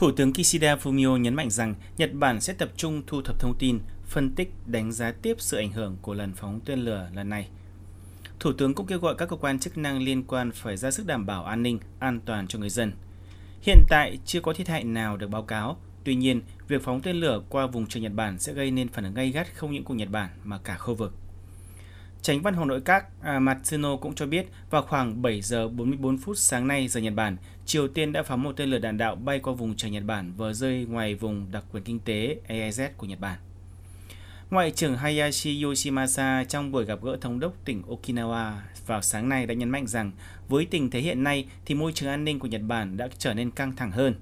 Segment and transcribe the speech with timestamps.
[0.00, 3.54] Thủ tướng Kishida Fumio nhấn mạnh rằng Nhật Bản sẽ tập trung thu thập thông
[3.58, 7.28] tin, phân tích, đánh giá tiếp sự ảnh hưởng của lần phóng tên lửa lần
[7.28, 7.48] này.
[8.38, 11.06] Thủ tướng cũng kêu gọi các cơ quan chức năng liên quan phải ra sức
[11.06, 12.92] đảm bảo an ninh, an toàn cho người dân.
[13.62, 17.16] Hiện tại chưa có thiệt hại nào được báo cáo, tuy nhiên, việc phóng tên
[17.16, 19.84] lửa qua vùng trời Nhật Bản sẽ gây nên phản ứng gay gắt không những
[19.84, 21.14] của Nhật Bản mà cả khu vực.
[22.22, 26.18] Tránh văn phòng nội các à, Matsuno cũng cho biết vào khoảng 7 giờ 44
[26.18, 29.16] phút sáng nay giờ Nhật Bản, Triều Tiên đã phóng một tên lửa đạn đạo
[29.16, 32.88] bay qua vùng trời Nhật Bản vừa rơi ngoài vùng đặc quyền kinh tế EEZ
[32.96, 33.38] của Nhật Bản.
[34.50, 38.52] Ngoại trưởng Hayashi Yoshimasa trong buổi gặp gỡ thống đốc tỉnh Okinawa
[38.86, 40.12] vào sáng nay đã nhấn mạnh rằng
[40.48, 43.34] với tình thế hiện nay thì môi trường an ninh của Nhật Bản đã trở
[43.34, 44.14] nên căng thẳng hơn.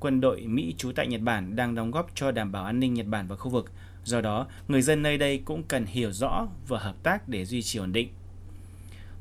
[0.00, 2.94] Quân đội Mỹ trú tại Nhật Bản đang đóng góp cho đảm bảo an ninh
[2.94, 3.72] Nhật Bản và khu vực,
[4.04, 7.62] Do đó, người dân nơi đây cũng cần hiểu rõ và hợp tác để duy
[7.62, 8.08] trì ổn định.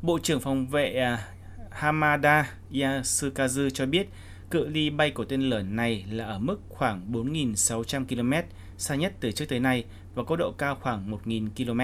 [0.01, 1.27] Bộ trưởng phòng vệ à,
[1.71, 4.07] Hamada Yasukazu cho biết
[4.51, 9.13] cự ly bay của tên lửa này là ở mức khoảng 4.600 km, xa nhất
[9.19, 11.81] từ trước tới nay và có độ cao khoảng 1.000 km.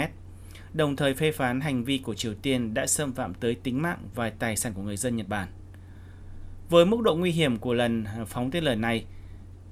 [0.74, 4.00] Đồng thời phê phán hành vi của Triều Tiên đã xâm phạm tới tính mạng
[4.16, 5.48] và tài sản của người dân Nhật Bản.
[6.70, 9.06] Với mức độ nguy hiểm của lần phóng tên lửa này,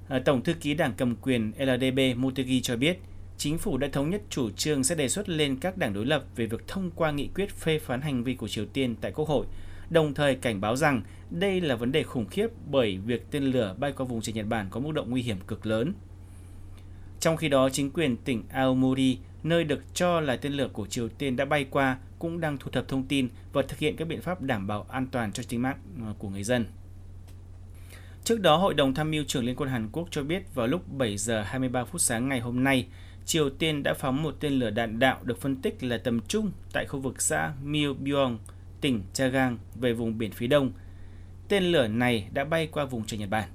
[0.08, 3.00] à, Tổng thư ký Đảng cầm quyền LDP Motegi cho biết
[3.38, 6.24] chính phủ đã thống nhất chủ trương sẽ đề xuất lên các đảng đối lập
[6.36, 9.28] về việc thông qua nghị quyết phê phán hành vi của Triều Tiên tại Quốc
[9.28, 9.46] hội,
[9.90, 13.76] đồng thời cảnh báo rằng đây là vấn đề khủng khiếp bởi việc tên lửa
[13.78, 15.92] bay qua vùng trời Nhật Bản có mức độ nguy hiểm cực lớn.
[17.20, 21.08] Trong khi đó, chính quyền tỉnh Aomori, nơi được cho là tên lửa của Triều
[21.08, 24.20] Tiên đã bay qua, cũng đang thu thập thông tin và thực hiện các biện
[24.20, 26.64] pháp đảm bảo an toàn cho tính mạng ờ, của người dân.
[28.26, 30.92] Trước đó, Hội đồng Tham mưu trưởng Liên quân Hàn Quốc cho biết vào lúc
[30.92, 32.86] 7 giờ 23 phút sáng ngày hôm nay,
[33.24, 36.50] Triều Tiên đã phóng một tên lửa đạn đạo được phân tích là tầm trung
[36.72, 38.38] tại khu vực xã Myeongbyong,
[38.80, 40.72] tỉnh Chagang về vùng biển phía đông.
[41.48, 43.48] Tên lửa này đã bay qua vùng trời Nhật Bản.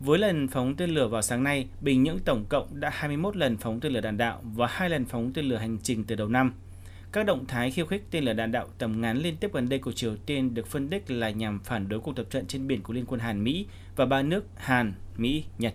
[0.00, 3.56] Với lần phóng tên lửa vào sáng nay, Bình Nhưỡng tổng cộng đã 21 lần
[3.56, 6.28] phóng tên lửa đạn đạo và 2 lần phóng tên lửa hành trình từ đầu
[6.28, 6.52] năm.
[7.12, 9.78] Các động thái khiêu khích tên lửa đạn đạo tầm ngắn liên tiếp gần đây
[9.78, 12.82] của Triều Tiên được phân tích là nhằm phản đối cuộc tập trận trên biển
[12.82, 15.74] của Liên quân Hàn Mỹ và ba nước Hàn, Mỹ, Nhật.